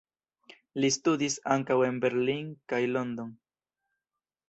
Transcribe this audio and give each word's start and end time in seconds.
Li 0.85 0.89
studis 0.95 1.35
ankaŭ 1.57 1.79
en 1.91 2.01
Berlin 2.07 2.51
kaj 2.75 2.83
London. 2.99 3.33